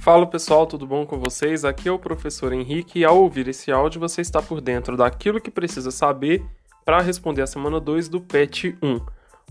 Fala 0.00 0.26
pessoal, 0.26 0.66
tudo 0.66 0.86
bom 0.86 1.04
com 1.04 1.18
vocês? 1.18 1.62
Aqui 1.62 1.86
é 1.86 1.92
o 1.92 1.98
professor 1.98 2.54
Henrique 2.54 3.00
e 3.00 3.04
ao 3.04 3.18
ouvir 3.18 3.46
esse 3.48 3.70
áudio 3.70 4.00
você 4.00 4.22
está 4.22 4.40
por 4.40 4.58
dentro 4.62 4.96
daquilo 4.96 5.38
que 5.38 5.50
precisa 5.50 5.90
saber 5.90 6.42
para 6.86 7.02
responder 7.02 7.42
a 7.42 7.46
semana 7.46 7.78
2 7.78 8.08
do 8.08 8.18
PET 8.18 8.78
1. 8.82 8.98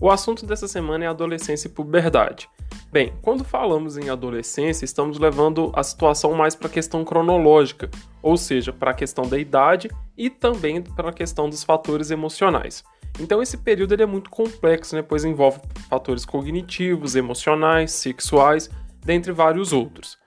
O 0.00 0.10
assunto 0.10 0.44
dessa 0.44 0.66
semana 0.66 1.04
é 1.04 1.06
adolescência 1.06 1.68
e 1.68 1.70
puberdade. 1.70 2.48
Bem, 2.90 3.12
quando 3.22 3.44
falamos 3.44 3.96
em 3.96 4.10
adolescência, 4.10 4.84
estamos 4.84 5.20
levando 5.20 5.70
a 5.72 5.84
situação 5.84 6.34
mais 6.34 6.56
para 6.56 6.66
a 6.66 6.72
questão 6.72 7.04
cronológica, 7.04 7.88
ou 8.20 8.36
seja, 8.36 8.72
para 8.72 8.90
a 8.90 8.94
questão 8.94 9.28
da 9.28 9.38
idade 9.38 9.88
e 10.18 10.28
também 10.28 10.82
para 10.82 11.10
a 11.10 11.12
questão 11.12 11.48
dos 11.48 11.62
fatores 11.62 12.10
emocionais. 12.10 12.82
Então 13.20 13.40
esse 13.40 13.56
período 13.56 13.94
ele 13.94 14.02
é 14.02 14.06
muito 14.06 14.28
complexo, 14.28 14.96
né, 14.96 15.02
pois 15.02 15.24
envolve 15.24 15.60
fatores 15.88 16.24
cognitivos, 16.24 17.14
emocionais, 17.14 17.92
sexuais, 17.92 18.68
dentre 19.04 19.30
vários 19.30 19.72
outros. 19.72 20.19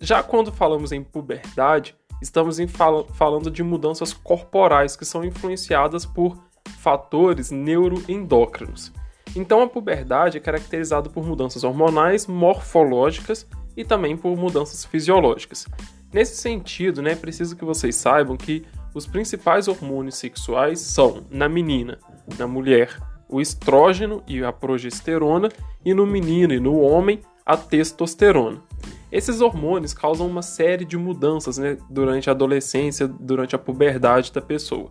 Já 0.00 0.22
quando 0.22 0.52
falamos 0.52 0.92
em 0.92 1.02
puberdade, 1.02 1.96
estamos 2.20 2.58
em 2.58 2.66
fal 2.66 3.06
falando 3.14 3.50
de 3.50 3.62
mudanças 3.62 4.12
corporais 4.12 4.96
que 4.96 5.04
são 5.04 5.24
influenciadas 5.24 6.04
por 6.04 6.36
fatores 6.78 7.50
neuroendócrinos. 7.50 8.92
Então 9.34 9.62
a 9.62 9.68
puberdade 9.68 10.36
é 10.36 10.40
caracterizada 10.40 11.08
por 11.08 11.26
mudanças 11.26 11.64
hormonais, 11.64 12.26
morfológicas 12.26 13.46
e 13.76 13.84
também 13.84 14.16
por 14.16 14.36
mudanças 14.36 14.84
fisiológicas. 14.84 15.66
Nesse 16.12 16.36
sentido, 16.36 17.02
né, 17.02 17.12
é 17.12 17.16
preciso 17.16 17.56
que 17.56 17.64
vocês 17.64 17.94
saibam 17.96 18.36
que 18.36 18.64
os 18.94 19.06
principais 19.06 19.68
hormônios 19.68 20.16
sexuais 20.16 20.80
são, 20.80 21.26
na 21.30 21.48
menina, 21.48 21.98
na 22.38 22.46
mulher, 22.46 22.98
o 23.28 23.40
estrógeno 23.40 24.22
e 24.26 24.42
a 24.42 24.52
progesterona, 24.52 25.50
e 25.84 25.92
no 25.92 26.06
menino 26.06 26.54
e 26.54 26.60
no 26.60 26.80
homem, 26.80 27.20
a 27.44 27.56
testosterona. 27.56 28.62
Esses 29.10 29.40
hormônios 29.40 29.94
causam 29.94 30.26
uma 30.26 30.42
série 30.42 30.84
de 30.84 30.96
mudanças 30.96 31.58
né, 31.58 31.78
durante 31.88 32.28
a 32.28 32.32
adolescência, 32.32 33.06
durante 33.06 33.54
a 33.54 33.58
puberdade 33.58 34.32
da 34.32 34.40
pessoa. 34.40 34.90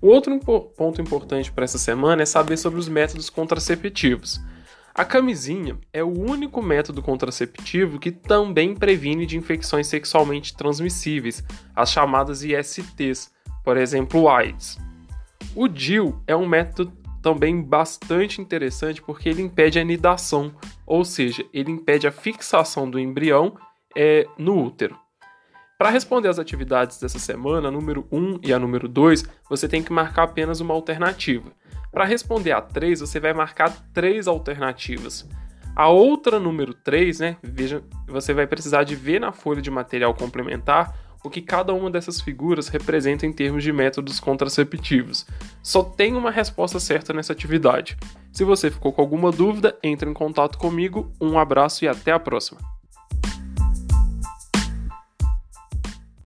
O 0.00 0.08
outro 0.08 0.38
ponto 0.76 1.00
importante 1.00 1.50
para 1.50 1.64
essa 1.64 1.78
semana 1.78 2.22
é 2.22 2.26
saber 2.26 2.56
sobre 2.56 2.78
os 2.78 2.88
métodos 2.88 3.30
contraceptivos. 3.30 4.40
A 4.94 5.04
camisinha 5.04 5.78
é 5.92 6.02
o 6.02 6.08
único 6.08 6.62
método 6.62 7.02
contraceptivo 7.02 7.98
que 7.98 8.10
também 8.10 8.74
previne 8.74 9.26
de 9.26 9.36
infecções 9.36 9.86
sexualmente 9.86 10.56
transmissíveis, 10.56 11.44
as 11.74 11.90
chamadas 11.90 12.42
ISTs, 12.42 13.30
por 13.62 13.76
exemplo, 13.76 14.28
AIDS. 14.28 14.78
O 15.54 15.68
DIL 15.68 16.18
é 16.26 16.34
um 16.34 16.46
método 16.46 16.92
também 17.22 17.60
bastante 17.60 18.40
interessante 18.40 19.02
porque 19.02 19.28
ele 19.28 19.42
impede 19.42 19.78
a 19.78 19.84
nidação, 19.84 20.54
ou 20.86 21.04
seja, 21.04 21.44
ele 21.52 21.70
impede 21.70 22.06
a 22.06 22.12
fixação 22.12 22.88
do 22.88 22.98
embrião 22.98 23.56
é, 23.96 24.26
no 24.38 24.62
útero. 24.64 24.96
Para 25.78 25.90
responder 25.90 26.28
às 26.28 26.38
atividades 26.38 26.98
dessa 26.98 27.18
semana, 27.18 27.68
a 27.68 27.70
número 27.70 28.06
1 28.10 28.40
e 28.42 28.52
a 28.52 28.58
número 28.58 28.88
2, 28.88 29.24
você 29.48 29.68
tem 29.68 29.82
que 29.82 29.92
marcar 29.92 30.22
apenas 30.22 30.60
uma 30.60 30.72
alternativa. 30.72 31.50
Para 31.92 32.04
responder 32.04 32.52
a 32.52 32.62
3, 32.62 33.00
você 33.00 33.20
vai 33.20 33.34
marcar 33.34 33.70
três 33.92 34.26
alternativas. 34.26 35.28
A 35.74 35.88
outra 35.88 36.40
número 36.40 36.72
3, 36.72 37.20
né, 37.20 37.36
veja, 37.42 37.82
você 38.06 38.32
vai 38.32 38.46
precisar 38.46 38.84
de 38.84 38.96
ver 38.96 39.20
na 39.20 39.32
folha 39.32 39.60
de 39.60 39.70
material 39.70 40.14
complementar 40.14 40.96
o 41.26 41.30
que 41.30 41.40
cada 41.40 41.74
uma 41.74 41.90
dessas 41.90 42.20
figuras 42.20 42.68
representa 42.68 43.26
em 43.26 43.32
termos 43.32 43.62
de 43.62 43.72
métodos 43.72 44.20
contraceptivos. 44.20 45.26
Só 45.62 45.82
tem 45.82 46.14
uma 46.14 46.30
resposta 46.30 46.78
certa 46.78 47.12
nessa 47.12 47.32
atividade. 47.32 47.96
Se 48.32 48.44
você 48.44 48.70
ficou 48.70 48.92
com 48.92 49.02
alguma 49.02 49.30
dúvida, 49.30 49.76
entre 49.82 50.08
em 50.08 50.14
contato 50.14 50.58
comigo. 50.58 51.10
Um 51.20 51.38
abraço 51.38 51.84
e 51.84 51.88
até 51.88 52.12
a 52.12 52.18
próxima. 52.18 52.75